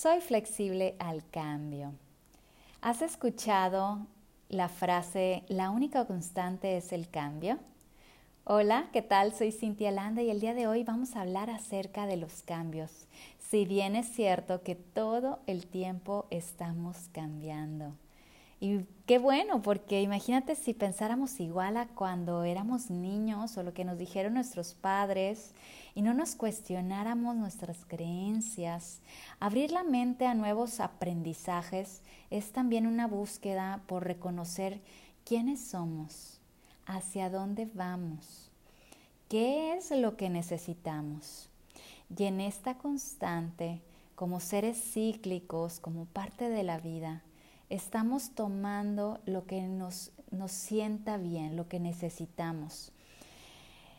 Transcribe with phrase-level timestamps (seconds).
[0.00, 1.92] Soy flexible al cambio.
[2.80, 4.06] ¿Has escuchado
[4.48, 7.58] la frase, la única constante es el cambio?
[8.44, 9.34] Hola, ¿qué tal?
[9.34, 13.08] Soy Cintia Landa y el día de hoy vamos a hablar acerca de los cambios.
[13.40, 17.96] Si bien es cierto que todo el tiempo estamos cambiando.
[18.60, 23.84] Y qué bueno, porque imagínate si pensáramos igual a cuando éramos niños o lo que
[23.84, 25.54] nos dijeron nuestros padres
[25.94, 29.00] y no nos cuestionáramos nuestras creencias.
[29.38, 34.80] Abrir la mente a nuevos aprendizajes es también una búsqueda por reconocer
[35.24, 36.40] quiénes somos,
[36.86, 38.50] hacia dónde vamos,
[39.28, 41.48] qué es lo que necesitamos.
[42.16, 43.82] Y en esta constante,
[44.16, 47.22] como seres cíclicos, como parte de la vida,
[47.70, 52.92] estamos tomando lo que nos, nos sienta bien, lo que necesitamos.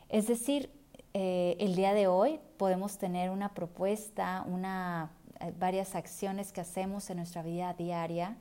[0.10, 0.72] Es decir,
[1.14, 7.10] eh, el día de hoy podemos tener una propuesta, una, eh, varias acciones que hacemos
[7.10, 8.38] en nuestra vida diaria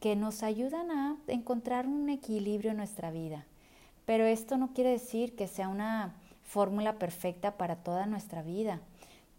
[0.00, 3.44] que nos ayudan a encontrar un equilibrio en nuestra vida.
[4.06, 8.80] Pero esto no quiere decir que sea una fórmula perfecta para toda nuestra vida.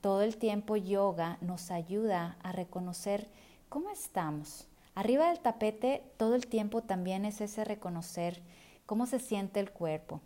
[0.02, 3.28] Todo el tiempo yoga nos ayuda a reconocer
[3.70, 8.42] cómo estamos, Arriba del tapete todo el tiempo también es ese reconocer
[8.86, 10.20] cómo se siente el cuerpo,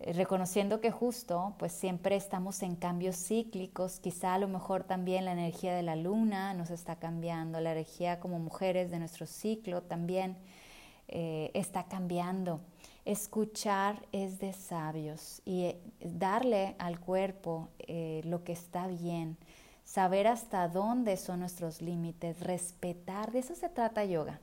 [0.00, 5.24] eh, reconociendo que justo pues siempre estamos en cambios cíclicos, quizá a lo mejor también
[5.24, 9.82] la energía de la luna nos está cambiando, la energía como mujeres de nuestro ciclo
[9.82, 10.36] también
[11.08, 12.60] eh, está cambiando.
[13.06, 17.70] Escuchar es de sabios y eh, darle al cuerpo
[18.24, 19.38] lo que está bien
[19.90, 24.38] saber hasta dónde son nuestros límites, respetar, de eso se trata yoga.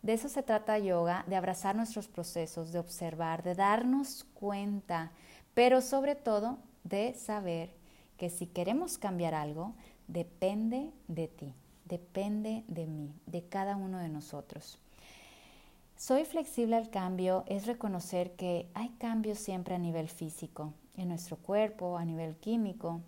[0.00, 5.12] De eso se trata yoga, de abrazar nuestros procesos, de observar, de darnos cuenta,
[5.52, 7.70] pero sobre todo de saber
[8.16, 9.74] que si queremos cambiar algo,
[10.06, 11.52] depende de ti,
[11.84, 14.78] depende de mí, de cada uno de nosotros.
[15.98, 21.36] Soy flexible al cambio es reconocer que hay cambios siempre a nivel físico, en nuestro
[21.36, 23.02] cuerpo, a nivel químico,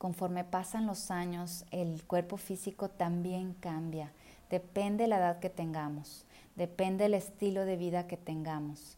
[0.00, 4.10] Conforme pasan los años, el cuerpo físico también cambia.
[4.48, 6.24] Depende de la edad que tengamos,
[6.56, 8.96] depende del estilo de vida que tengamos.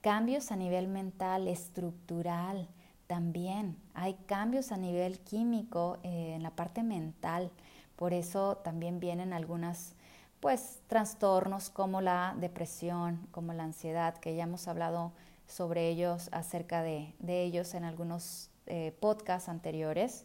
[0.00, 2.68] Cambios a nivel mental, estructural,
[3.08, 3.76] también.
[3.94, 7.50] Hay cambios a nivel químico eh, en la parte mental.
[7.96, 9.94] Por eso también vienen algunos
[10.38, 15.10] pues trastornos como la depresión, como la ansiedad, que ya hemos hablado
[15.48, 20.24] sobre ellos, acerca de, ellos en algunos eh, podcasts anteriores.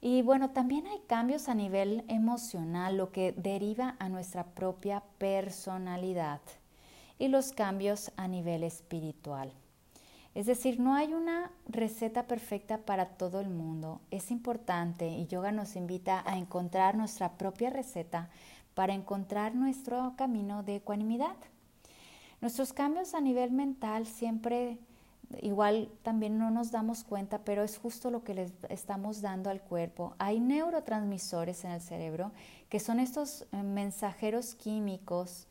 [0.00, 6.40] Y bueno, también hay cambios a nivel emocional, lo que deriva a nuestra propia personalidad
[7.18, 9.52] y los cambios a nivel espiritual.
[10.34, 14.00] Es decir, no hay una receta perfecta para todo el mundo.
[14.12, 18.30] Es importante y yoga nos invita a encontrar nuestra propia receta
[18.74, 21.34] para encontrar nuestro camino de ecuanimidad.
[22.40, 24.78] Nuestros cambios a nivel mental siempre
[25.42, 29.60] igual también no nos damos cuenta, pero es justo lo que le estamos dando al
[29.60, 30.14] cuerpo.
[30.18, 32.32] Hay neurotransmisores en el cerebro
[32.68, 35.46] que son estos eh, mensajeros químicos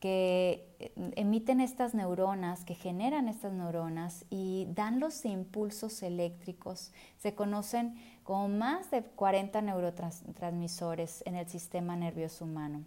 [0.00, 6.90] que eh, emiten estas neuronas, que generan estas neuronas y dan los impulsos eléctricos.
[7.18, 7.94] Se conocen
[8.24, 12.84] como más de 40 neurotransmisores en el sistema nervioso humano.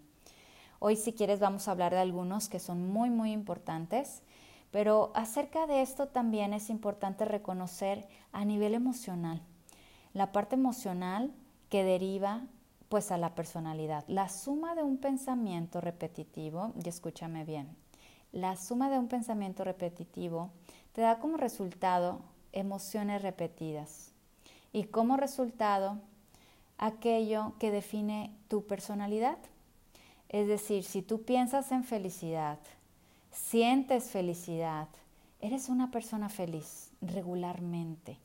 [0.78, 4.22] Hoy si quieres vamos a hablar de algunos que son muy muy importantes.
[4.76, 9.40] Pero acerca de esto también es importante reconocer a nivel emocional,
[10.12, 11.32] la parte emocional
[11.70, 12.42] que deriva
[12.90, 14.04] pues a la personalidad.
[14.06, 17.74] La suma de un pensamiento repetitivo, y escúchame bien,
[18.32, 20.50] la suma de un pensamiento repetitivo
[20.92, 22.20] te da como resultado
[22.52, 24.12] emociones repetidas
[24.74, 25.96] y como resultado
[26.76, 29.38] aquello que define tu personalidad.
[30.28, 32.58] Es decir, si tú piensas en felicidad,
[33.36, 34.88] sientes felicidad,
[35.40, 38.18] eres una persona feliz regularmente.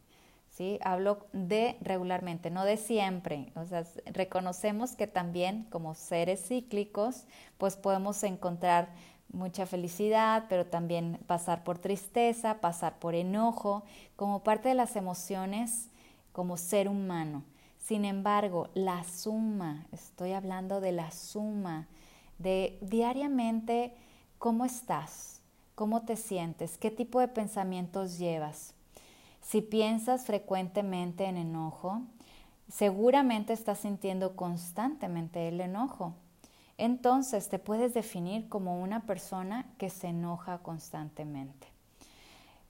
[0.50, 0.80] ¿sí?
[0.84, 3.52] Hablo de regularmente, no de siempre.
[3.56, 7.26] O sea, reconocemos que también como seres cíclicos,
[7.58, 8.90] pues podemos encontrar
[9.32, 13.84] mucha felicidad, pero también pasar por tristeza, pasar por enojo,
[14.16, 15.90] como parte de las emociones
[16.32, 17.44] como ser humano.
[17.78, 21.88] Sin embargo, la suma, estoy hablando de la suma,
[22.38, 23.94] de diariamente
[24.42, 25.40] ¿Cómo estás?
[25.76, 26.80] ¿Cómo te sientes?
[26.80, 28.74] ¿Qué tipo de pensamientos llevas?
[29.40, 32.02] Si piensas frecuentemente en enojo,
[32.68, 36.16] seguramente estás sintiendo constantemente el enojo.
[36.80, 41.68] Entonces te puedes definir como una persona que se enoja constantemente.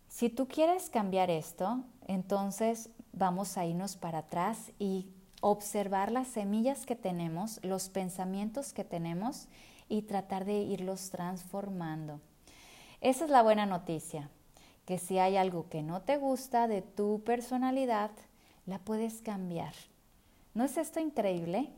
[0.09, 5.07] Si tú quieres cambiar esto, entonces vamos a irnos para atrás y
[5.41, 9.47] observar las semillas que tenemos, los pensamientos que tenemos
[9.89, 12.21] y tratar de irlos transformando.
[13.01, 14.29] Esa es la buena noticia,
[14.85, 18.11] que si hay algo que no te gusta de tu personalidad,
[18.65, 19.73] la puedes cambiar.
[20.53, 21.69] ¿No es esto increíble?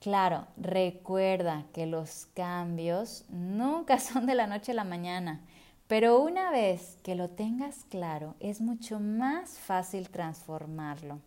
[0.00, 5.40] Claro, recuerda que los cambios nunca son de la noche a la mañana,
[5.86, 11.20] pero una vez que lo tengas claro, es mucho más fácil transformarlo.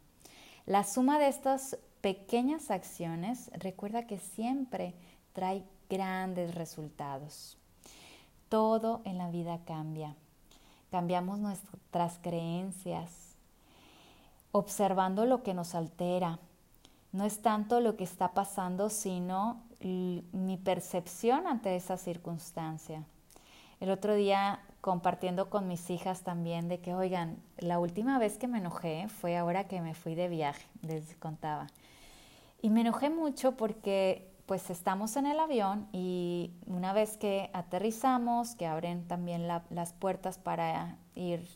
[0.66, 4.96] La suma de estas pequeñas acciones, recuerda que siempre
[5.34, 7.58] trae grandes resultados.
[8.50, 10.16] Todo en la vida cambia.
[10.90, 13.12] Cambiamos nuestras creencias,
[14.52, 16.40] observando lo que nos altera,
[17.12, 23.04] no es tanto lo que está pasando, sino mi percepción ante esa circunstancia.
[23.80, 28.48] El otro día compartiendo con mis hijas también de que, oigan, la última vez que
[28.48, 31.66] me enojé fue ahora que me fui de viaje, les contaba.
[32.62, 38.54] Y me enojé mucho porque pues estamos en el avión y una vez que aterrizamos,
[38.54, 41.48] que abren también las puertas para ir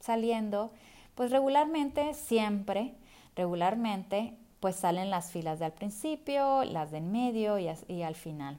[0.00, 0.72] saliendo,
[1.14, 2.94] pues regularmente, siempre,
[3.36, 8.58] regularmente pues salen las filas de al principio, las de en medio y, al final.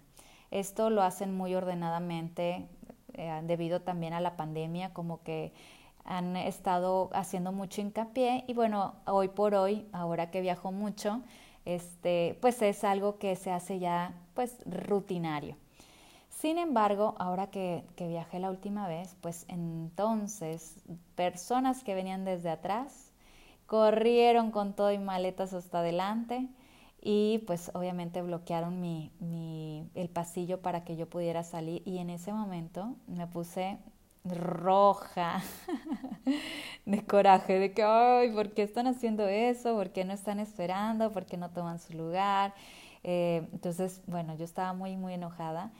[0.52, 2.68] Esto lo hacen muy ordenadamente
[3.14, 5.52] eh, debido también a la pandemia, como que
[6.06, 11.22] han estado haciendo mucho hincapié y bueno, hoy por hoy, ahora que viajo mucho,
[11.66, 15.56] este, pues es algo que se hace ya pues rutinario.
[16.30, 20.78] Sin embargo, ahora que, que viajé la última vez, pues entonces
[21.16, 23.12] personas que venían desde atrás
[23.66, 26.48] corrieron con todo y maletas hasta adelante
[27.02, 32.10] y pues obviamente bloquearon mi, mi, el pasillo para que yo pudiera salir y en
[32.10, 33.78] ese momento me puse
[34.26, 35.42] roja
[36.86, 39.76] de coraje, de que, ay, ¿por qué están haciendo eso?
[39.76, 41.12] ¿Por qué no están esperando?
[41.12, 42.54] ¿Por qué no toman su lugar?
[43.04, 45.72] Eh, entonces, bueno, yo estaba muy, muy enojada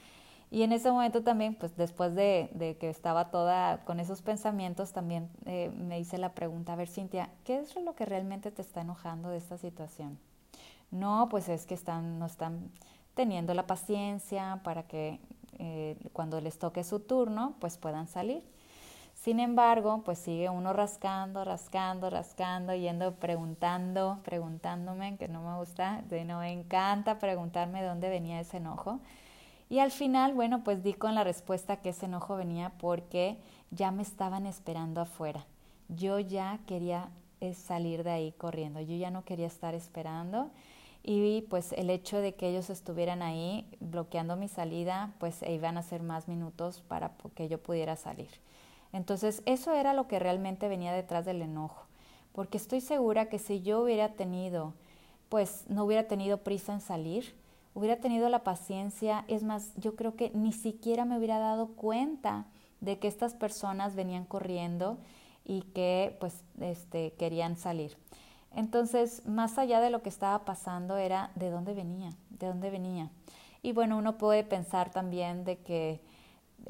[0.50, 5.30] y en ese momento también, pues después de, que estaba toda con esos pensamientos, también
[5.46, 8.80] eh, me hice la pregunta, a ver Cintia, ¿qué es lo que realmente te está
[8.80, 10.18] enojando de esta situación?
[10.90, 12.70] No, pues es que están, no están
[13.14, 15.20] teniendo la paciencia para que
[15.58, 18.42] eh, cuando les toque su turno, pues puedan salir.
[19.14, 26.02] Sin embargo, pues sigue uno rascando, rascando, rascando, yendo preguntando, preguntándome, que no me gusta,
[26.08, 28.98] de no me encanta preguntarme de dónde venía ese enojo.
[29.68, 33.36] Y al final, bueno, pues di con la respuesta que ese enojo venía porque
[33.70, 35.44] ya me estaban esperando afuera.
[35.88, 37.10] Yo ya quería
[37.42, 40.50] eh, salir de ahí corriendo, yo ya no quería estar esperando
[41.02, 45.78] y pues el hecho de que ellos estuvieran ahí bloqueando mi salida, pues e iban
[45.78, 48.28] a ser más minutos para que yo pudiera salir.
[48.92, 51.86] Entonces eso era lo que realmente venía detrás del enojo,
[52.32, 54.74] porque estoy segura que si yo hubiera tenido,
[55.28, 57.34] pues no hubiera tenido prisa en salir,
[57.74, 62.46] hubiera tenido la paciencia, es más, yo creo que ni siquiera me hubiera dado cuenta
[62.80, 64.98] de que estas personas venían corriendo
[65.44, 67.96] y que pues este, querían salir.
[68.54, 73.10] Entonces, más allá de lo que estaba pasando era de dónde venía, de dónde venía.
[73.62, 76.00] Y bueno, uno puede pensar también de que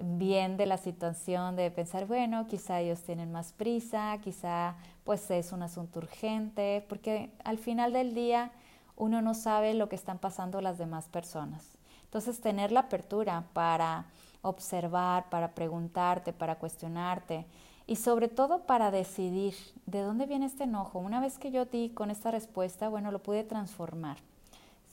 [0.03, 5.53] bien de la situación, de pensar, bueno, quizá ellos tienen más prisa, quizá pues es
[5.53, 8.53] un asunto urgente, porque al final del día
[8.97, 11.65] uno no sabe lo que están pasando las demás personas.
[12.05, 14.07] Entonces, tener la apertura para
[14.43, 17.47] observar, para preguntarte, para cuestionarte
[17.91, 19.53] y sobre todo para decidir
[19.87, 21.01] de dónde viene este enojo.
[21.01, 24.17] Una vez que yo di con esta respuesta, bueno, lo pude transformar.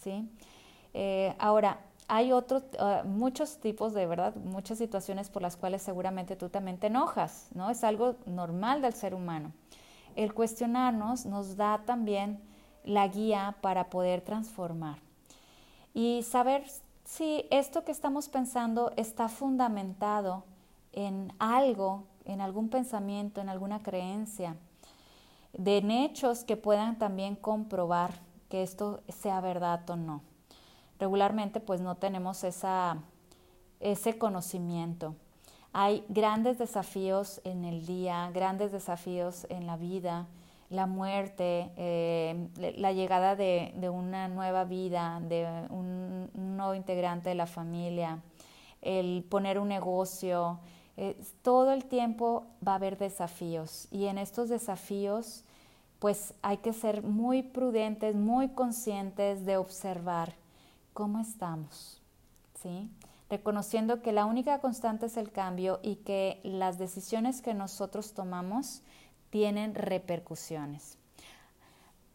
[0.02, 0.28] ¿sí?
[0.96, 1.78] Eh, ahora,
[2.08, 6.80] hay otros, ah, muchos tipos de verdad, muchas situaciones por las cuales seguramente tú también
[6.80, 7.70] te enojas, ¿no?
[7.70, 9.52] Es algo normal del ser humano.
[10.16, 12.40] El cuestionarnos nos da también
[12.84, 14.98] la guía para poder transformar.
[15.94, 16.64] Y saber
[17.04, 20.46] si esto que estamos pensando está fundamentado
[20.94, 24.56] en algo, en algún pensamiento, en alguna creencia,
[25.54, 28.12] de hechos que puedan también comprobar
[28.50, 30.22] que esto sea verdad o no.
[31.00, 32.98] Regularmente pues no tenemos esa,
[33.80, 35.16] ese conocimiento.
[35.74, 40.28] Hay grandes desafíos en el día, grandes desafíos en la vida,
[40.70, 47.46] la muerte, eh, la llegada de, una nueva vida, de un, nuevo integrante de la
[47.46, 48.20] familia,
[48.82, 50.60] el poner un negocio,
[50.98, 55.44] eh, todo el tiempo va a haber desafíos y en estos desafíos
[56.00, 60.36] pues hay que ser muy prudentes, muy conscientes de observar
[60.94, 62.02] cómo estamos,
[62.62, 62.90] ¿sí?
[63.30, 68.82] Reconociendo que la única constante es el cambio y que las decisiones que nosotros tomamos
[69.30, 70.98] tienen repercusiones.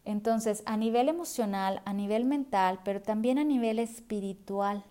[0.04, 4.84] Entonces, a nivel emocional, a nivel mental, pero también a nivel espiritual,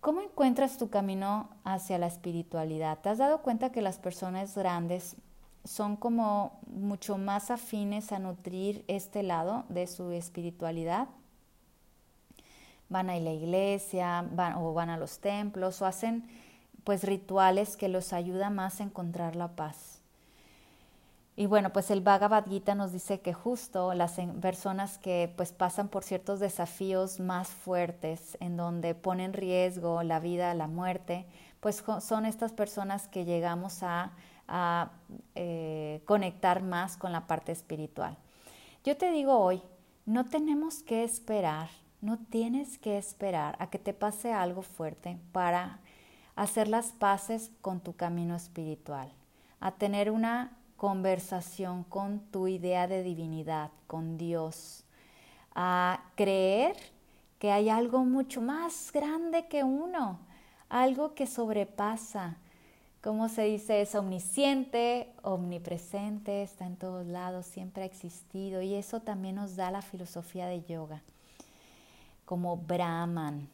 [0.00, 2.98] ¿cómo encuentras tu camino hacia la espiritualidad?
[2.98, 5.16] ¿Te has dado cuenta que las personas grandes
[5.64, 11.08] son como mucho más afines a nutrir este lado de su espiritualidad?
[12.88, 16.26] Van a la iglesia van, o van a los templos o hacen
[16.84, 19.97] pues rituales que los ayudan más a encontrar la paz.
[21.38, 25.86] Y bueno, pues el Bhagavad Gita nos dice que justo las personas que pues pasan
[25.86, 31.26] por ciertos desafíos más fuertes, en donde ponen en riesgo la vida, la muerte,
[31.60, 34.10] pues son estas personas que llegamos a,
[35.36, 38.16] eh, conectar más con la parte espiritual.
[38.82, 39.62] Yo te digo hoy,
[40.06, 41.68] no tenemos que esperar,
[42.00, 45.78] no tienes que esperar a que te pase algo fuerte para
[46.34, 49.12] hacer las paces con tu camino espiritual,
[49.60, 54.84] a tener una conversación con tu idea de divinidad, con Dios,
[55.54, 56.76] a creer
[57.40, 60.20] que hay algo mucho más grande que uno,
[60.68, 62.36] algo que sobrepasa.
[63.02, 69.00] Como se dice, es omnisciente, omnipresente, está en todos lados, siempre ha existido y eso
[69.00, 71.02] también nos da la filosofía de yoga,
[72.24, 73.48] como Brahman,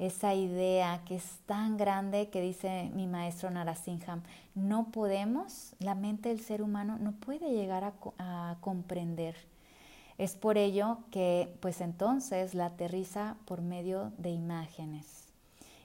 [0.00, 4.22] esa idea que es tan grande que dice mi maestro Narasimham,
[4.54, 9.36] no podemos, la mente del ser humano no puede llegar a, comprender.
[10.16, 15.26] Es por ello que pues entonces la aterriza por medio de imágenes.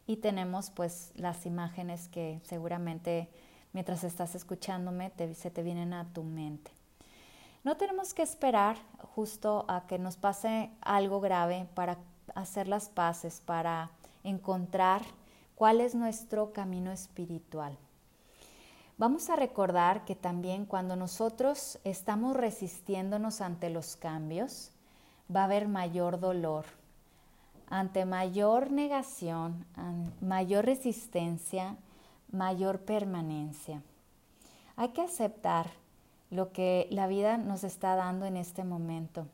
[0.08, 3.28] Y tenemos pues las imágenes que seguramente
[3.74, 6.72] mientras estás escuchándome se te vienen a tu mente.
[7.66, 8.78] No tenemos que esperar
[9.14, 11.98] justo a que nos pase algo grave para
[12.34, 13.92] hacer las paces, para
[14.26, 15.02] encontrar
[15.56, 17.78] cuál es nuestro camino espiritual.
[18.98, 24.72] Vamos a recordar que también cuando nosotros estamos resistiéndonos ante los cambios,
[25.34, 26.66] va a haber mayor dolor.
[27.70, 29.66] Ante mayor negación,
[30.22, 31.78] mayor resistencia,
[32.32, 33.82] mayor permanencia.
[34.76, 35.72] Hay que aceptar
[36.30, 39.28] lo que la vida nos está dando en este momento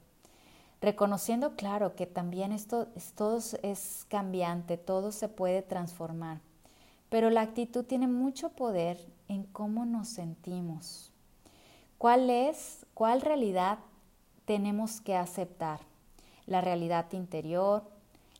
[0.81, 6.41] reconociendo, claro, que también esto todo es cambiante, todo se puede transformar,
[7.09, 8.97] pero la actitud tiene mucho poder
[9.27, 11.11] en cómo nos sentimos.
[11.97, 13.77] ¿Cuál es, cuál realidad
[14.45, 15.81] tenemos que aceptar?
[16.47, 17.83] La realidad interior,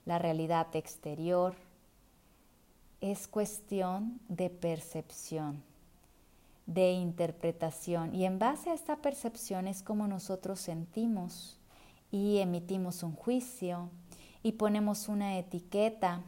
[0.06, 1.56] la realidad exterior.
[3.02, 5.64] Es cuestión de percepción,
[6.66, 8.16] de interpretación.
[8.16, 11.61] Y en base a esta percepción es como nosotros sentimos
[12.12, 13.90] y emitimos un juicio
[14.44, 16.22] y ponemos una etiqueta.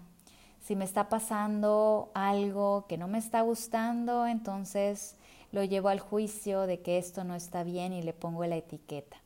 [0.61, 5.17] Si me está pasando algo que no me está gustando, entonces
[5.51, 9.17] lo llevo al juicio de que esto no está bien y le pongo la etiqueta.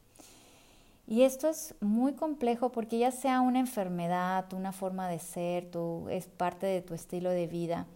[1.05, 6.07] Y esto es muy complejo porque ya sea una enfermedad, una forma de ser, tú,
[6.09, 7.87] es parte de tu estilo de vida,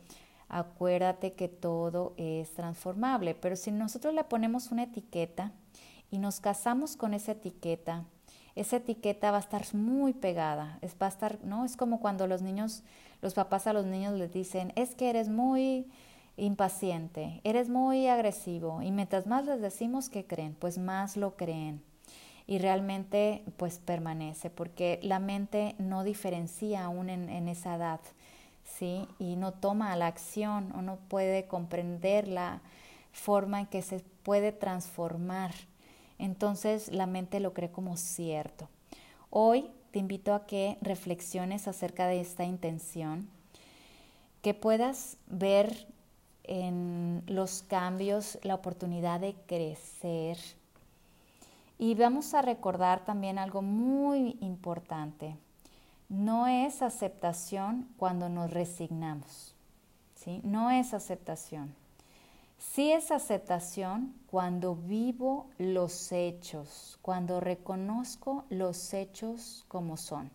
[0.47, 3.35] acuérdate que todo es transformable.
[3.35, 5.51] Pero si nosotros le ponemos una etiqueta
[6.09, 8.05] y nos casamos con esa etiqueta,
[8.55, 10.77] esa etiqueta va a estar muy pegada.
[10.81, 11.65] Es, va a estar, ¿no?
[11.65, 12.83] es como cuando los niños,
[13.21, 15.87] los papás a los niños les dicen, es que eres muy
[16.37, 18.81] impaciente, eres muy agresivo.
[18.81, 21.81] Y mientras más les decimos que creen, pues más lo creen.
[22.47, 28.01] Y realmente pues permanece, porque la mente no diferencia aún en, en esa edad,
[28.63, 29.07] ¿sí?
[29.19, 32.61] Y no toma la acción o no puede comprender la
[33.13, 35.51] forma en que se puede transformar
[36.21, 38.69] entonces la mente lo cree como cierto.
[39.29, 43.27] Hoy te invito a que reflexiones acerca de esta intención,
[44.41, 45.87] que puedas ver
[46.43, 50.37] en los cambios la oportunidad de crecer.
[51.77, 55.35] Y vamos a recordar también algo muy importante.
[56.09, 59.55] No es aceptación cuando nos resignamos.
[60.15, 60.41] ¿sí?
[60.43, 61.73] No es aceptación.
[62.61, 70.29] Sí es aceptación cuando vivo los hechos, cuando reconozco los hechos como son.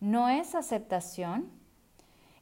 [0.00, 1.50] No es aceptación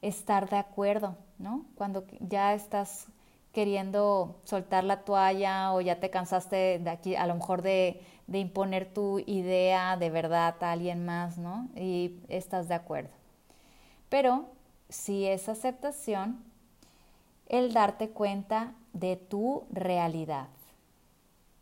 [0.01, 1.67] estar de acuerdo, ¿no?
[1.75, 3.09] Cuando ya estás
[3.53, 8.39] queriendo soltar la toalla o ya te cansaste de aquí, a lo mejor de, de
[8.39, 11.69] imponer tu idea de verdad a alguien más, ¿no?
[11.77, 13.11] Y estás de acuerdo.
[14.09, 14.47] Pero
[14.89, 16.43] si es aceptación,
[17.49, 20.49] el darte cuenta de tu realidad.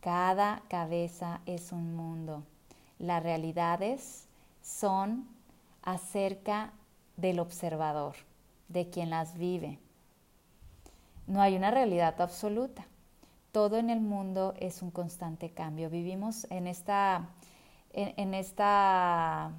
[0.00, 2.42] Cada cabeza es un mundo.
[2.98, 4.28] Las realidades
[4.62, 5.26] son
[5.82, 6.72] acerca
[7.16, 8.16] del observador,
[8.68, 9.78] de quien las vive.
[11.26, 12.86] No hay una realidad absoluta,
[13.54, 15.88] todo en el mundo es un constante cambio.
[15.88, 17.28] Vivimos en esta,
[17.92, 19.52] en, esta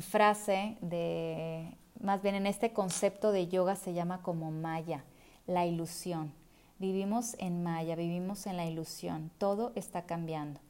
[0.00, 5.02] frase de, más bien en este concepto de yoga se llama como maya,
[5.46, 6.32] la ilusión.
[6.78, 10.60] Vivimos en maya, vivimos en la ilusión, todo está cambiando.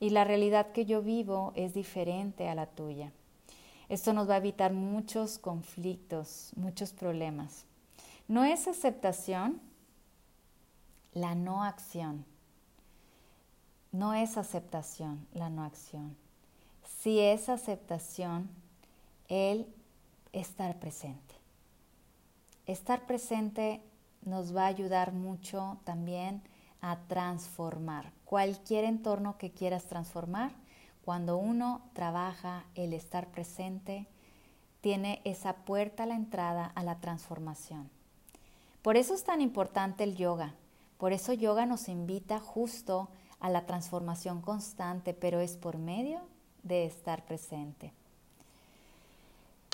[0.00, 3.12] Y la realidad que yo vivo es diferente a la tuya.
[3.88, 7.64] Esto nos va a evitar muchos conflictos, muchos problemas.
[8.28, 9.60] No es aceptación
[11.12, 12.24] la no acción.
[13.92, 16.16] No es aceptación la no acción.
[17.00, 18.48] Si es aceptación
[19.28, 19.66] el
[20.32, 21.34] estar presente.
[22.66, 23.82] Estar presente
[24.22, 26.42] nos va a ayudar mucho también
[26.80, 28.12] a transformar.
[28.24, 30.52] Cualquier entorno que quieras transformar,
[31.04, 34.06] cuando uno trabaja el estar presente,
[34.80, 37.90] tiene esa puerta a la entrada a la transformación.
[38.82, 40.54] Por eso es tan importante el yoga.
[40.98, 43.08] Por eso yoga nos invita justo
[43.40, 46.20] a la transformación constante, pero es por medio
[46.62, 47.92] de estar presente.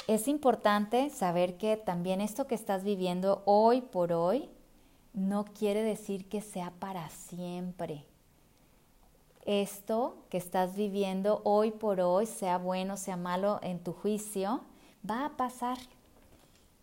[0.07, 4.49] Es importante saber que también esto que estás viviendo hoy por hoy
[5.13, 8.05] no quiere decir que sea para siempre.
[9.45, 14.61] Esto que estás viviendo hoy por hoy, sea bueno, sea malo en tu juicio,
[15.09, 15.79] va a pasar.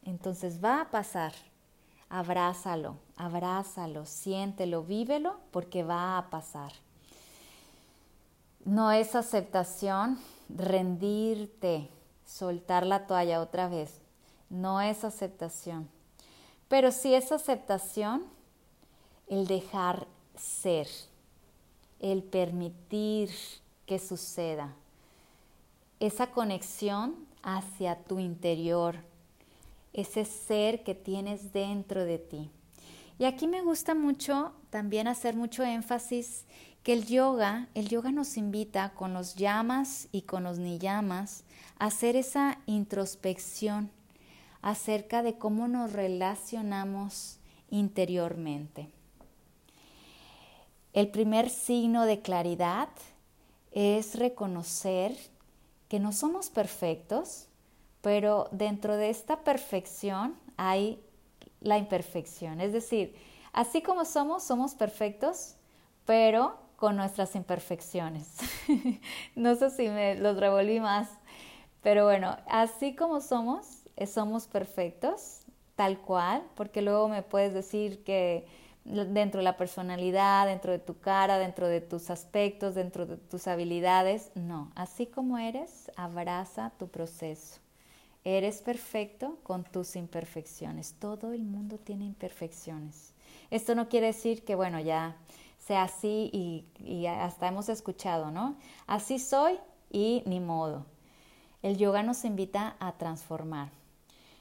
[0.04, 1.34] Entonces va a pasar
[2.14, 6.72] abrázalo, abrázalo, siéntelo, vívelo, porque va a pasar.
[8.66, 11.90] No es aceptación rendirte,
[12.34, 14.02] soltar la toalla otra vez.
[14.50, 15.88] No es aceptación.
[16.68, 18.24] Pero sí es aceptación
[19.28, 20.88] el dejar ser,
[22.00, 23.30] el permitir
[23.86, 24.74] que suceda.
[26.00, 28.96] Esa conexión hacia tu interior,
[29.94, 32.50] ese ser que tienes dentro de ti.
[33.20, 36.46] Y aquí me gusta mucho también hacer mucho énfasis
[36.84, 41.44] que el yoga, el yoga nos invita con los llamas y con los niyamas
[41.80, 43.90] a hacer esa introspección
[44.62, 47.38] acerca de cómo nos relacionamos
[47.70, 48.90] interiormente.
[50.92, 52.90] El primer signo de claridad
[53.72, 55.18] es reconocer
[55.88, 57.48] que no somos perfectos,
[58.02, 61.00] pero dentro de esta perfección hay
[61.62, 62.62] la imperfección.
[62.62, 63.16] Es decir,
[63.54, 65.56] así como somos, somos perfectos,
[66.06, 68.28] pero con nuestras imperfecciones.
[69.38, 71.08] no sé si me los revolví más,
[71.82, 75.46] pero bueno, así como somos, eh, somos perfectos,
[75.78, 78.46] tal cual, porque luego me puedes decir que
[78.84, 83.48] dentro de la personalidad, dentro de tu cara, dentro de tus aspectos, dentro de tus
[83.48, 87.62] habilidades, no, así como eres, abraza tu proceso.
[88.26, 90.96] Eres perfecto con tus imperfecciones.
[91.00, 93.14] Todo el mundo tiene imperfecciones.
[93.52, 95.16] Esto no quiere decir que, bueno, ya
[95.66, 98.56] sea así y, hasta hemos escuchado, ¿no?
[98.86, 100.86] Así soy y ni modo.
[101.62, 103.70] El yoga nos invita a transformar.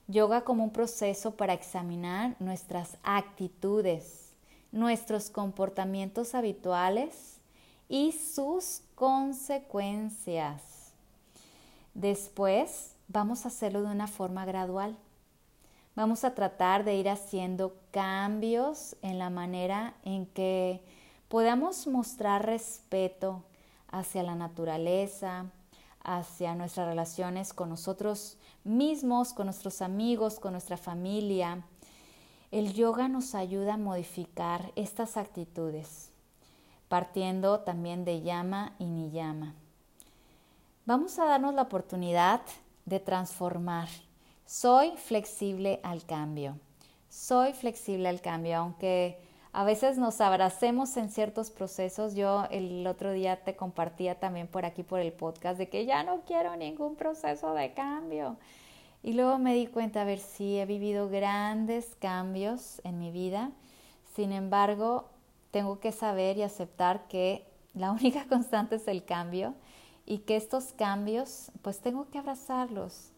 [0.08, 4.32] Yoga como un proceso para examinar nuestras actitudes,
[4.72, 7.38] nuestros comportamientos habituales
[7.88, 10.62] y sus consecuencias.
[11.94, 14.96] Después vamos a hacerlo de una forma gradual.
[15.94, 20.82] Vamos a tratar de ir haciendo cambios en la manera en que
[21.32, 23.42] podamos mostrar respeto
[23.90, 25.46] hacia la naturaleza,
[26.04, 31.64] hacia nuestras relaciones con nosotros mismos, con nuestros amigos, con nuestra familia.
[32.50, 36.10] El yoga nos ayuda a modificar estas actitudes,
[36.90, 39.54] partiendo también de llama y niyama.
[40.84, 42.42] Vamos a darnos la oportunidad
[42.84, 43.88] de transformar.
[44.44, 46.58] Soy flexible al cambio.
[47.08, 52.14] Soy flexible al cambio, aunque a veces nos abracemos en ciertos procesos.
[52.14, 56.02] Yo el otro día te compartía también por aquí por el podcast de que ya
[56.04, 58.38] no quiero ningún proceso de cambio.
[59.02, 63.50] Y luego me di cuenta, a ver si he vivido grandes cambios en mi vida.
[64.14, 65.10] Sin embargo,
[65.50, 69.54] tengo que saber y aceptar que la única constante es el cambio
[70.06, 73.10] y que estos cambios pues tengo que abrazarlos.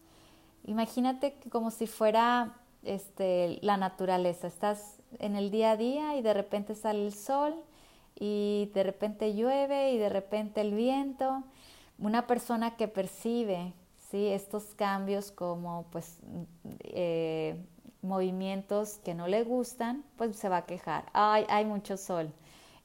[0.65, 6.21] Imagínate que como si fuera este, la naturaleza, estás en el día a día y
[6.21, 7.55] de repente sale el sol
[8.19, 11.43] y de repente llueve y de repente el viento.
[11.99, 13.73] Una persona que percibe
[14.09, 14.27] ¿sí?
[14.27, 16.19] estos cambios como pues
[16.83, 17.55] eh,
[18.01, 21.05] movimientos que no le gustan, pues se va a quejar.
[21.13, 22.31] Ay, hay mucho sol.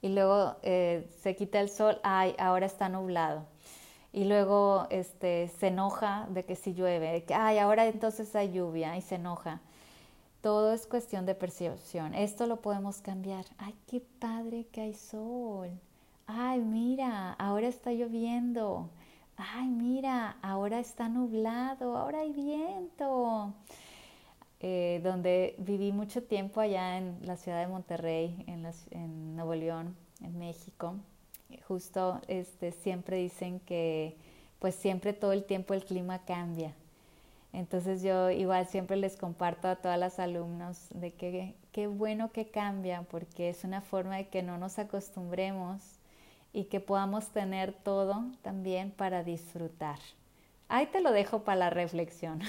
[0.02, 3.44] Y luego eh, se quita el sol, ay, ahora está nublado
[4.12, 8.96] y luego este, se enoja de que si llueve, que, ay, ahora entonces hay lluvia
[8.96, 9.60] y se enoja.
[10.40, 12.14] Todo es cuestión de percepción.
[12.14, 13.44] Esto lo podemos cambiar.
[13.59, 15.68] Ay, qué padre que hay sol.
[16.26, 18.88] Ay, mira, ahora está lloviendo.
[19.37, 23.53] Ay, mira, ahora está nublado, ahora hay viento.
[24.61, 29.96] Eh, donde viví mucho tiempo allá en la ciudad de Monterrey, en, en Nuevo León,
[30.22, 30.94] en México.
[31.66, 34.16] Justo este, siempre dicen que
[34.59, 36.74] pues siempre todo el tiempo el clima cambia.
[37.52, 42.50] Entonces yo igual siempre les comparto a todas las alumnos de que qué bueno que
[42.50, 45.80] cambia porque es una forma de que no nos acostumbremos
[46.52, 49.98] y que podamos tener todo también para disfrutar.
[50.68, 52.40] Ahí te lo dejo para la reflexión.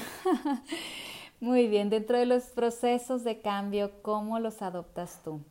[1.40, 5.42] Muy bien, dentro de los procesos de cambio, ¿cómo los adoptas tú?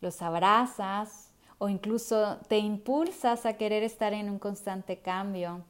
[0.00, 5.62] ¿Los abrazas o incluso te impulsas a querer estar en un constante cambio?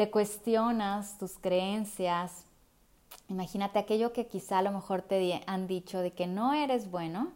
[0.00, 2.46] Te cuestionas tus creencias.
[3.28, 7.32] Imagínate aquello que quizá a lo mejor te han dicho de que no eres bueno.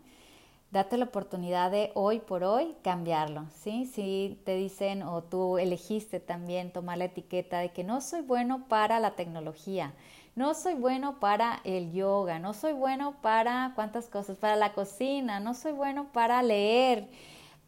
[0.71, 3.85] Date la oportunidad de hoy por hoy cambiarlo, ¿sí?
[3.85, 8.65] Si te dicen o tú elegiste también tomar la etiqueta de que no soy bueno
[8.67, 9.93] para la tecnología,
[10.35, 15.39] no soy bueno para el yoga, no soy bueno para cuántas cosas, para la cocina,
[15.39, 17.11] no soy bueno para leer.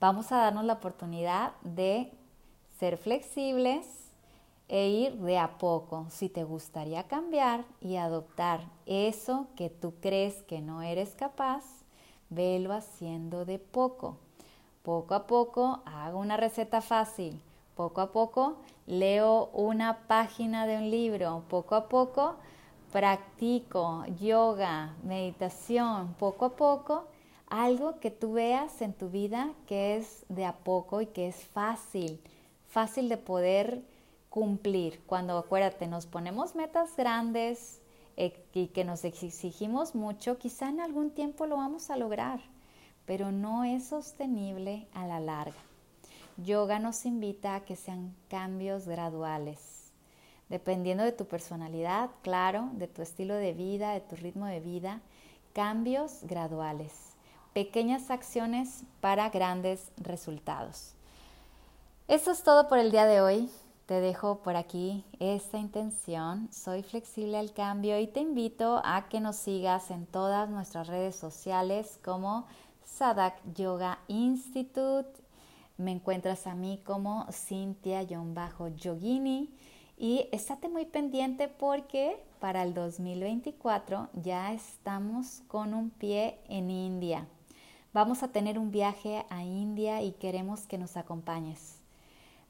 [0.01, 2.11] Vamos a darnos la oportunidad de
[2.79, 4.06] ser flexibles,
[4.69, 6.07] e ir de a poco.
[6.11, 11.65] Si te gustaría cambiar y adoptar eso que tú crees que no eres capaz,
[12.31, 14.19] velo haciendo de poco.
[14.83, 17.41] Poco a poco hago una receta fácil.
[17.75, 21.43] Poco a poco leo una página de un libro.
[21.49, 22.37] Poco a poco
[22.93, 26.15] practico yoga, meditación.
[26.19, 27.05] Poco a poco
[27.49, 31.37] algo que tú veas en tu vida que es de a poco y que es
[31.37, 32.21] fácil.
[32.69, 33.83] Fácil de poder
[34.37, 35.01] cumplir.
[35.07, 37.81] Cuando acuérdate, nos ponemos metas grandes
[38.19, 42.41] eh, y que nos exigimos mucho, quizá en algún tiempo lo vamos a lograr,
[43.07, 45.57] pero no es sostenible a la larga.
[46.37, 49.91] Yoga nos invita a que sean cambios graduales,
[50.51, 55.01] dependiendo de tu personalidad, claro, de tu estilo de vida, de tu ritmo de vida,
[55.55, 56.93] cambios graduales,
[57.55, 60.93] pequeñas acciones para grandes resultados.
[62.07, 63.51] Eso es todo por el día de hoy.
[63.87, 66.49] Te dejo por aquí esta intención.
[66.51, 71.15] Soy flexible al cambio y te invito a que nos sigas en todas nuestras redes
[71.15, 72.49] sociales como
[72.85, 75.23] Sadak Yoga Institute.
[75.77, 79.51] Me encuentras a mí como Cintia-Yogini
[79.97, 87.29] y estate muy pendiente porque para el 2024 ya estamos con un pie en India.
[87.93, 91.76] Vamos a tener un viaje a India y queremos que nos acompañes.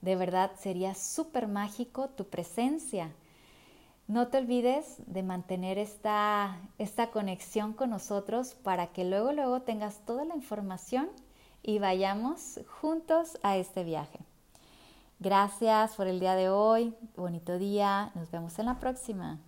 [0.01, 3.13] De verdad sería súper mágico tu presencia.
[4.09, 10.05] No te olvides de mantener esta, esta conexión con nosotros para que luego, luego tengas
[10.07, 11.09] toda la información
[11.63, 14.21] y vayamos juntos a este viaje.
[15.19, 16.95] Gracias por el día de hoy.
[17.17, 18.13] Bonito día.
[18.15, 19.41] Nos vemos en la próxima.